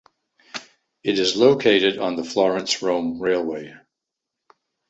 It 1.03 1.19
is 1.19 1.35
located 1.37 1.99
on 1.99 2.15
the 2.15 2.23
Florence–Rome 2.23 3.21
railway. 3.21 3.75